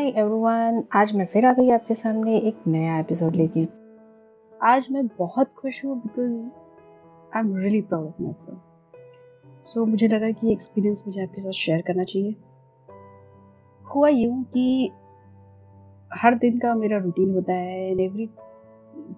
[0.00, 3.66] Hi everyone आज मैं फिर आ गई आपके सामने एक नया एपिसोड लेके।
[4.52, 6.46] आज मैं बहुत खुश हूँ because
[7.36, 11.82] I am really proud of myself so मुझे लगा कि एक्सपीरियंस मुझे आपके साथ शेयर
[11.82, 12.34] करना चाहिए।
[13.94, 14.90] हुआ यूँ कि
[16.14, 18.26] हर दिन का मेरा रूटीन होता है and every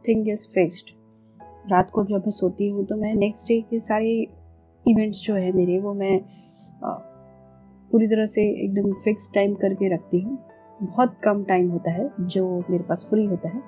[0.08, 0.94] thing is fixed
[1.70, 4.20] रात को जब मैं सोती हूँ तो मैं नेक्स्ट डे के सारे
[4.86, 6.20] इवेंट्स जो है मेरे, वो मैं
[7.90, 10.51] पूरी तरह से एकदम फिक्स टाइम करके रखती हूँ।
[10.82, 13.62] बहुत कम टाइम होता है जो मेरे पास फ्री होता है।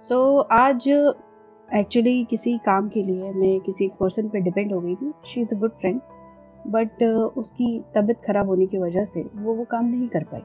[0.00, 0.88] सो so, आज
[1.68, 5.54] एक्चुअली किसी काम के लिए मैं किसी पर्सन पे डिपेंड हो गई थी। She is
[5.54, 6.00] a good friend
[6.66, 7.02] but
[7.36, 10.42] उसकी तबीयत ख़राब होने की वजह से वो वो काम नहीं कर पाई।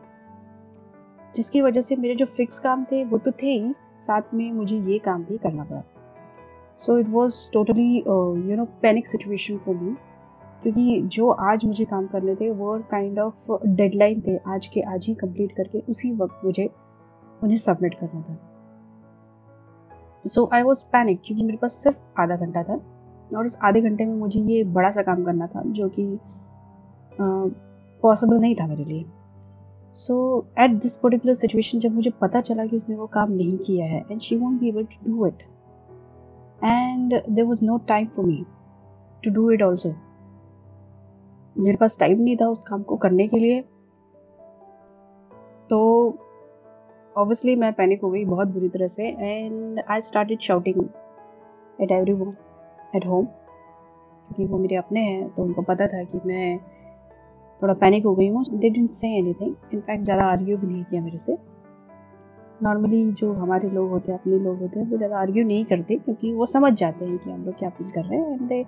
[1.35, 4.77] जिसकी वजह से मेरे जो फिक्स काम थे वो तो थे ही साथ में मुझे
[4.81, 5.83] ये काम भी करना पड़ा।
[6.79, 9.95] So it was totally you know panic situation for me
[10.63, 15.05] क्योंकि जो आज मुझे काम करने थे वो काइंड ऑफ़ डेडलाइन थे आज के आज
[15.07, 16.69] ही कंप्लीट करके उसी वक्त मुझे
[17.43, 18.37] उन्हें सबमिट करना था।
[20.25, 22.79] सो आई वॉज़ पैनिक क्योंकि मेरे पास सिर्फ़ आधा घंटा था
[23.37, 26.05] और उस आधे घंटे में मुझे ये बड़ा सा काम करना था जो कि
[27.19, 29.05] पॉसिबल uh, नहीं था मेरे लिए।
[29.97, 30.15] So
[30.59, 34.03] at this particular situation जब मुझे पता चला कि उसने वो काम नहीं किया है
[34.11, 35.43] and she won't be able to do it
[36.63, 38.43] and there was no time for me
[39.23, 39.93] to do it also
[41.57, 43.61] मेरे पास टाइम नहीं था उस काम को करने के लिए।
[45.69, 45.79] तो
[47.15, 50.83] ऑब्वियसली मैं पैनिक हो गई बहुत बुरी तरह से and I started shouting
[51.79, 52.33] at everyone
[52.95, 56.57] at home क्योंकि वो मेरे अपने हैं तो उनको पता था कि मैं
[57.61, 61.01] थोड़ा पैनिक हो गई हूँ। They didn't say anything in fact ज़्यादा आर्ग्यू भी नहीं किया
[61.01, 61.37] मेरे से।
[62.63, 65.95] नॉर्मली जो हमारे लोग होते हैं, अपने लोग होते हैं, वो ज़्यादा आर्ग्यू नहीं करते
[65.95, 68.65] क्योंकि वो समझ जाते हैं कि हम लोग क्या फील कर रहे हैं and they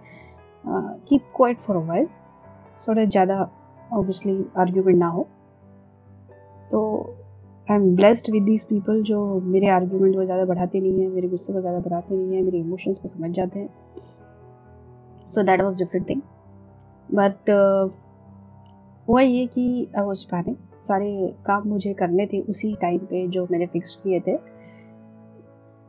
[1.09, 2.07] keep quiet for a while
[2.87, 3.39] that ज़्यादा
[3.93, 5.27] ऑब्वियसली आर्ग्यूमेंट ना हो।
[6.71, 6.79] तो
[7.67, 11.27] I am blessed with these people जो मेरे आर्ग्यूमेंट को ज़्यादा बढ़ाते नहीं है, मेरे
[11.27, 13.69] गुस्से को ज़्यादा बढ़ाते नहीं है, मेरे इमोशंस को समझ जाते हैं।
[15.29, 16.21] So that was different thing
[17.09, 17.49] but
[19.07, 23.47] हुआ ये कि आई वॉज़ पैनिक सारे काम मुझे करने थे उसी टाइम पे जो
[23.51, 24.37] मैंने फिक्स किए थे।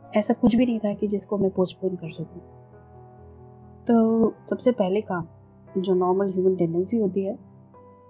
[0.03, 2.41] ऐसा कुछ भी नहीं था कि जिसको मैं पोस्टपोन कर सकूँ।
[3.87, 5.27] तो सबसे पहले काम
[5.77, 7.37] जो नॉर्मल ह्यूमन टेंडेंसी होती है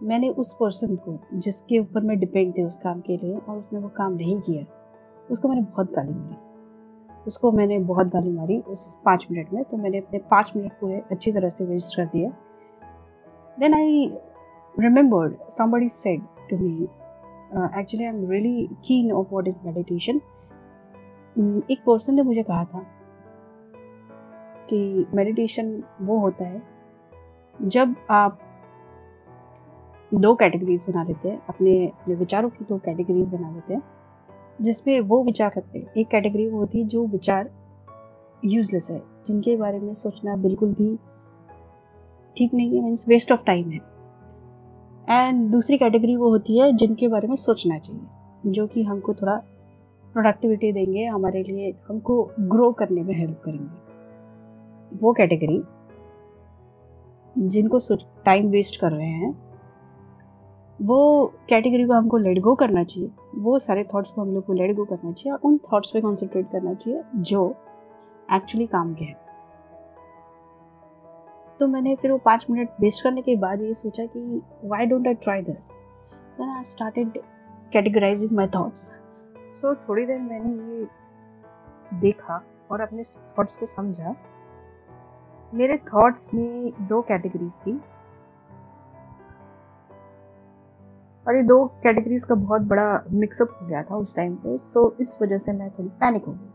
[0.04, 3.80] मैंने उस पर्सन को जिसके ऊपर मैं डिपेंड थे उस काम के लिए और उसने
[3.80, 4.66] वो काम नहीं किया
[5.32, 6.36] उसको मैंने बहुत गाली मारी।
[7.28, 11.02] उसको मैंने बहुत गाली मारी उस पाँच मिनट में तो मैंने अपने पाँच मिनट पूरे
[11.12, 12.32] अच्छी तरह से वेस्ट कर दिए।
[13.60, 14.12] Then I
[14.80, 16.88] remembered somebody said to me
[17.58, 20.22] uh, actually i'm really keen of what is meditation.
[21.72, 22.80] एक पर्सन ने मुझे कहा था
[24.70, 26.71] कि मेडिटेशन वो होता है
[27.56, 28.40] जब आप
[30.14, 33.82] दो कैटेगरीज बना लेते हैं, अपने विचारों की दो कैटेगरीज बना लेते हैं,
[34.62, 37.50] जिसमें वो विचार रखते हैं। एक कैटेगरी वो होती है जो विचार
[38.46, 40.96] यूजलेस है, जिनके बारे में सोचना बिल्कुल भी
[42.38, 43.80] ठीक नहीं है मीन्स वेस्ट ऑफ़ टाइम है।
[45.10, 49.36] एंड दूसरी कैटेगरी वो होती है जिनके बारे में सोचना चाहिए, जो कि हमको थोड़ा
[50.14, 55.62] प्रोडक्टिविटी देंगे, हमारे लिए हमको ग्रो करने में हेल्प करेंगे। वो कैटेगरी
[57.38, 57.80] जिनको
[58.26, 59.32] टाइम वेस्ट कर रहे हैं,
[60.80, 64.54] वो कैटेगरी को हमको लेट गो करना चाहिए। वो सारे थॉट्स को हम लोग को
[64.54, 67.50] लेट गो करना चाहिए और उन थॉट्स पे कॉन्सेंट्रेट करना चाहिए जो
[68.34, 69.16] एक्चुअली काम के हैं।
[71.60, 75.08] तो मैंने फिर वो पाँच मिनट वेस्ट करने के बाद ये सोचा कि why don't
[75.08, 75.70] I try this
[76.38, 77.22] then I started
[77.74, 78.90] categorizing my thoughts
[79.62, 80.88] so थोड़ी देर मैंने ये
[82.00, 83.04] देखा और अपने
[83.38, 84.16] थॉट्स को समझा।
[85.54, 87.82] मेरे थॉट्स में दो कैटेगरीज थी।
[91.28, 94.96] और ये दो कैटेगरीज का बहुत बड़ा मिक्सअप हो गया था उस टाइम पे सो
[95.00, 96.50] इस वजह से मैं थोड़ी पैनिक हो गई।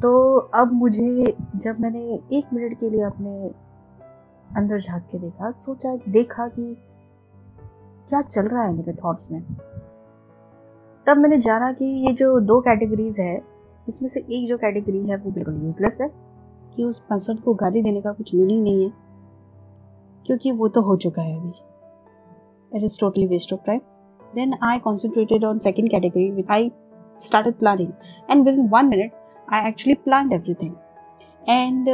[0.00, 3.50] तो अब मुझे जब मैंने एक मिनट के लिए अपने
[4.56, 6.76] अंदर झाँक के देखा, सोचा, देखा कि
[8.08, 9.42] क्या चल रहा है मेरे थॉट्स में।
[11.06, 13.42] तब मैंने जाना कि ये जो दो कैटेगरीज है,
[13.88, 16.08] इसमें से एक जो कैटेगरी है वो बिल्कुल यूजलेस है।
[16.76, 18.92] कि उस पर्सन को गाली देने का कुछ मीनिंग नहीं है,
[20.26, 21.52] क्योंकि वो तो हो चुका है अभी।
[22.72, 23.80] It is totally waste of time
[24.34, 26.70] then I concentrated on second category with I
[27.20, 27.92] started planning
[28.30, 29.12] and within one minute
[29.52, 30.74] I actually plan everything
[31.48, 31.88] and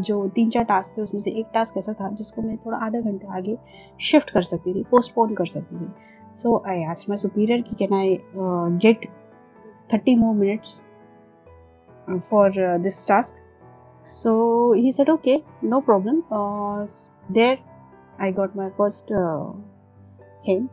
[0.00, 3.00] जो तीन चार टास्क थे, उसमें से एक टास्क ऐसा था जिसको मैं थोड़ा आधा
[3.00, 3.56] घंटा आगे
[4.00, 5.90] शिफ्ट कर सकती थी पोस्टपोन कर सकती थी।
[6.36, 8.18] So I ask my superior कि can I
[8.78, 9.06] get
[9.92, 10.80] thirty more minutes
[12.30, 13.36] for this task
[14.14, 16.24] So he said, okay, no problem.
[16.30, 16.86] Uh,
[17.28, 17.58] there
[18.18, 19.52] I got my first uh,
[20.42, 20.70] hint.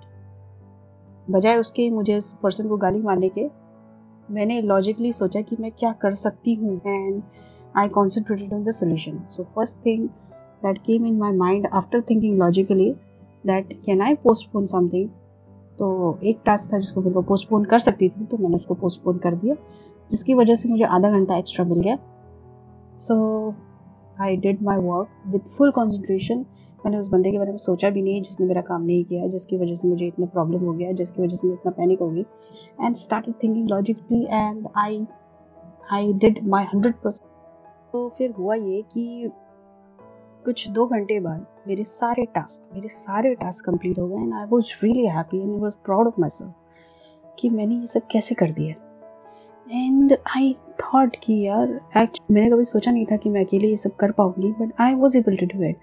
[1.28, 3.48] बजाय उसके मुझे इस पर्सन को गाली मारने के
[4.30, 7.22] मैंने लॉजिकली सोचा कि मैं क्या कर सकती हूँ and
[7.78, 10.08] I concentrated on the solution so first thing
[10.64, 12.92] that came in my mind after thinking logically
[13.44, 15.10] that can I postpone something
[15.80, 19.36] तो एक टास्क था जिसको मैं पोस्टपोन कर सकती थी तो मैंने उसको पोस्टपोन कर
[19.36, 19.56] दिया
[20.12, 21.98] जिसकी वजह से मुझे आधा घंटा एक्स्ट्रा मिल गया
[23.08, 23.54] so
[24.22, 26.46] I did my work with full concentration
[26.86, 29.58] मैंने उस बंदे के बारे में सोचा भी नहीं, जिसने मेरा काम नहीं किया, जिसकी
[29.58, 32.26] वजह से मुझे इतना प्रॉब्लम हो गया, जिसकी वजह से मैं इतना पैनिक हो गई।
[32.82, 35.06] And started thinking logically and I
[35.92, 37.30] I did my hundred percent
[37.92, 39.30] तो फिर हुआ ये कि
[40.46, 44.46] कुछ दो घंटे बाद मेरे सारे टास्क मेरे सारे टास्क कंप्लीट हो गए and I
[44.46, 46.54] was really happy and I was proud of myself
[47.40, 48.76] कि मैंने ये सब कैसे कर दिया।
[49.72, 53.78] एंड आई थॉट कि यार एक्च मैंने कभी सोचा नहीं था कि मैं अकेले ये
[53.78, 55.78] सब कर पाऊँगी but I was able to do it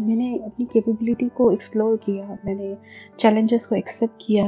[0.00, 2.76] मैंने अपनी कैपेबिलिटी को एक्सप्लोर किया, मैंने
[3.18, 4.44] चैलेंजेस को एक्सेप्ट किया,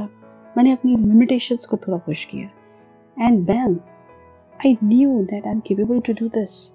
[0.56, 2.48] मैंने अपनी लिमिटेशंस को थोड़ा पुश किया.
[3.16, 3.76] And bam
[4.66, 6.72] I knew that I am capable to do this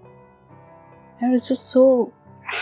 [1.22, 2.12] I was just so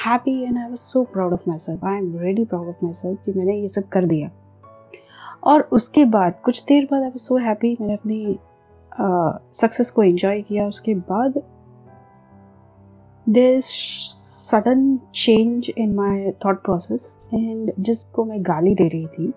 [0.05, 3.37] happy and I was so proud of myself I am really proud of myself कि
[3.39, 4.31] मैंने ये सब कर दिया.
[5.43, 8.37] और उसके बाद, कुछ देर बाद आई वॉज़ सो हैप्पी मैंने अपनी
[8.99, 11.41] सक्सेस को एंजॉय किया, उसके बाद
[13.27, 19.31] there sudden change in my thought process and जिसको मैं गाली दे रही थी।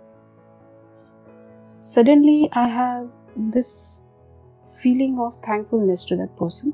[1.85, 3.11] Suddenly I have
[3.51, 3.73] this
[4.81, 6.73] feeling of thankfulness to that person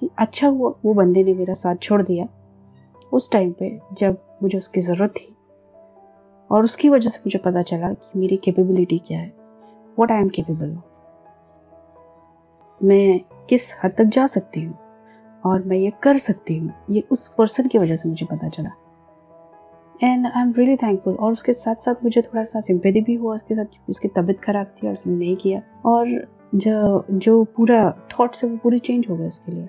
[0.00, 2.28] कि अच्छा हुआ, वो बंदे ने मेरा साथ छोड़ दिया।
[3.12, 5.34] उस टाइम पे जब मुझे उसकी ज़रूरत थी
[6.50, 9.32] और उसकी वजह से मुझे पता चला कि मेरी कैपेबिलिटी क्या है
[9.98, 10.76] वट आई एम केपेबल
[12.84, 14.78] मैं किस हद तक जा सकती हूँ?
[15.44, 16.72] और मैं ये कर सकती हूँ?
[16.90, 18.70] ये उस पर्सन की वजह से मुझे पता चला।
[20.02, 23.34] And I am really thankful और उसके साथ साथ मुझे थोड़ा सा सिंपैथी भी हुआ
[23.34, 28.44] उसके साथ उसकी तबीयत खराब थी और उसने नहीं किया। और जो जो पूरा थॉट्स
[28.44, 29.68] है वो पूरी चेंज हो गया उसके लिए।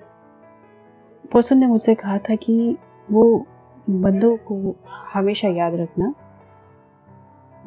[1.32, 2.76] पर्सन ने मुझसे कहा था कि
[3.10, 3.46] वो
[3.90, 4.76] बंदों को
[5.14, 6.14] हमेशा याद रखना,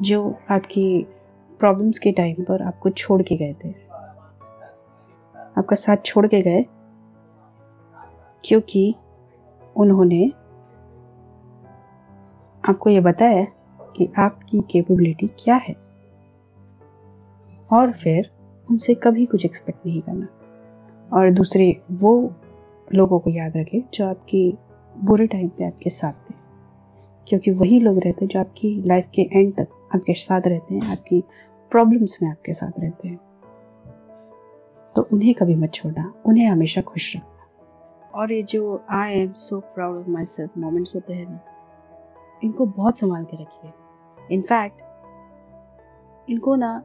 [0.02, 1.06] जो आपकी
[1.60, 3.83] प्रॉब्लम्स के टाइम पर आपको छोड़ के गए थे।
[5.58, 6.66] आपका साथ छोड़ के गए,
[8.44, 8.94] क्योंकि
[9.76, 10.32] उन्होंने
[12.68, 13.44] आपको ये बताया
[13.96, 15.74] कि आपकी कैपेबिलिटी क्या है।
[17.72, 18.30] और फिर
[18.70, 20.28] उनसे कभी कुछ एक्सपेक्ट नहीं करना।
[21.12, 22.34] और दूसरे, वो
[22.94, 24.58] लोगों को याद रखें जो आपकी
[24.96, 26.34] बुरे टाइम पे आपके साथ थे।
[27.28, 30.92] क्योंकि वही लोग रहते हैं जो आपकी लाइफ के एंड तक आपके साथ रहते हैं,
[30.92, 31.24] आपकी
[31.70, 33.20] प्रॉब्लम्स में आपके साथ रहते हैं।
[34.96, 37.30] तो उन्हें कभी मत छोड़ना, उन्हें हमेशा खुश रखना।
[38.14, 41.40] और ये जो I am so proud of myself moments होते हैं ना,
[42.44, 44.82] इनको बहुत संभाल के रखिए। इनफैक्ट
[46.28, 46.82] इनको ना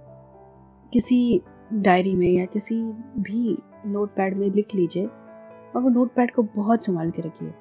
[0.94, 1.42] किसी
[1.74, 2.76] डायरी में या किसी
[3.20, 7.54] भी नोट पैड में लिख लीजिए और वो नोट पैड को बहुत संभाल के रखिए,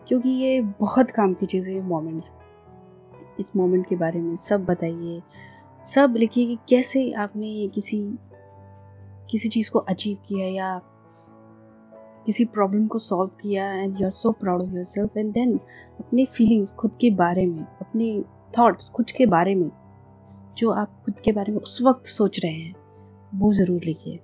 [0.00, 2.30] क्योंकि ये बहुत काम की चीज़ें हैं मोमेंट्स
[3.40, 5.20] इस मोमेंट के बारे में सब बताइए,
[5.86, 8.00] सब लिखिए कि कैसे आपने ये किसी
[9.30, 10.80] किसी चीज़ को अचीव किया या
[12.26, 15.58] किसी प्रॉब्लम को सॉल्व किया and you are so proud of yourself and then
[16.00, 18.24] अपनी फीलिंग्स खुद के बारे में, अपने
[18.58, 19.70] थॉट्स खुद के बारे में,
[20.58, 22.74] जो आप खुद के बारे में उस वक्त सोच रहे हैं,
[23.34, 24.20] वो ज़रूर लिखिए।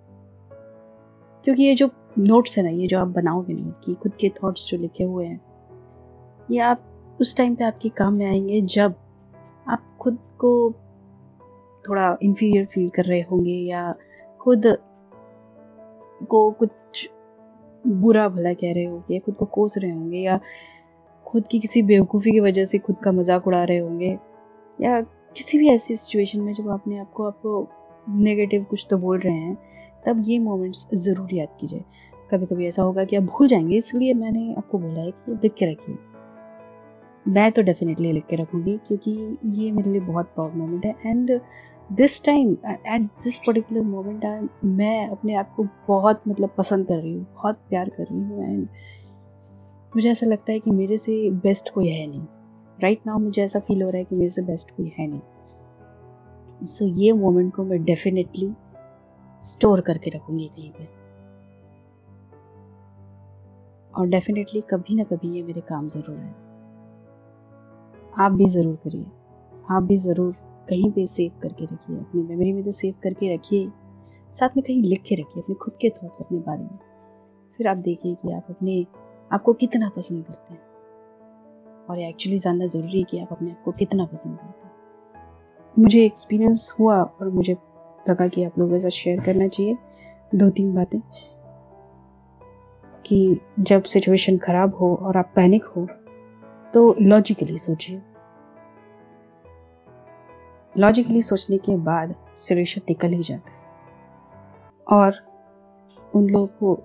[1.45, 4.69] क्योंकि ये जो नोट्स है ना, ये जो आप बनाओगे ना, कि खुद के थॉट्स
[4.71, 5.41] जो लिखे हुए हैं,
[6.51, 6.83] ये आप
[7.21, 8.95] उस टाइम पे आपके काम में आएँगे जब
[9.69, 10.73] आप खुद को
[11.89, 13.95] थोड़ा इन्फीरियर फील कर रहे होंगे या
[14.41, 14.79] खुद
[16.25, 17.09] को कुछ
[17.85, 20.41] बुरा भला कह रहे होंगे, खुद को कोस रहे होंगे, या
[21.27, 24.19] खुद की किसी बेवकूफ़ी की वजह से खुद का मज़ाक उड़ा रहे होंगे,
[24.79, 25.01] या
[25.37, 27.69] किसी भी ऐसी सिचुएशन में जब आपने आपको आपको
[28.09, 29.55] नेगेटिव कुछ तो बोल रहे हैं,
[30.07, 31.85] तब ये मोमेंट्स ज़रूर याद कीजिए।
[32.31, 35.55] कभी कभी ऐसा होगा कि आप भूल जाएँगे, इसलिए मैंने आपको बोला है कि लिख
[35.55, 35.99] के रखिए।
[37.27, 41.41] मैं तो डेफिनेटली लिख के रखूँगी, क्योंकि ये मेरे लिए बहुत प्राउड मोमेंट है and
[41.93, 46.97] this time at this particular moment I मैं अपने आप को बहुत मतलब पसंद कर
[46.97, 48.69] रही हूँ बहुत प्यार कर रही हूँ एंड
[49.97, 53.43] मुझे ऐसा लगता है कि मेरे से बेस्ट कोई है नहीं। राइट right नाउ मुझे
[53.43, 57.13] ऐसा फील हो रहा है कि मेरे से बेस्ट कोई है नहीं। सो so, ये
[57.13, 58.53] मोमेंट को मैं डेफिनेटली
[59.43, 60.89] स्टोर करके रखूँगी कहीं पे।
[63.95, 66.35] और डेफिनेटली कभी ना कभी ये मेरे काम ज़रूर है
[68.19, 69.07] आप भी ज़रूर करिए।
[69.71, 70.35] आप भी ज़रूर
[70.69, 73.71] कहीं पे सेव करके रखिए, अपनी मेमोरी में तो सेव करके रखिए।
[74.33, 76.79] साथ में कहीं लिख के रखिए, अपने खुद के थॉट्स अपने बारे में।
[77.57, 78.87] फिर आप देखिए कि आप अपने,
[79.33, 80.61] आपको कितना पसंद करते हैं।
[81.91, 84.75] और एक्चुअली जानना ज़रूरी है कि आप अपने आप को कितना पसंद करते हैं।
[85.79, 87.57] मुझे एक्सपीरियंस हुआ और मुझे
[88.11, 89.77] लगा कि आप लोगों के साथ शेयर करना चाहिए।
[90.35, 91.01] दो तीन बातें।
[93.07, 95.89] कि जब सिचुएशन ख़राब हो और आप पैनिक हो
[96.75, 98.03] तो लॉजिकली सोचिए।
[100.79, 103.57] लॉजिकली सोचने के बाद सोल्यूशन निकल ही जाता है।
[104.87, 105.15] और
[106.15, 106.77] उन लोगों को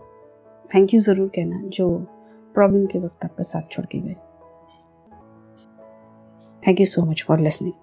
[0.75, 1.98] थैंक यू ज़रूर कहना जो
[2.55, 4.15] प्रॉब्लम के वक्त आपका साथ छोड़ के गए।
[6.67, 7.74] Thank you so much for listening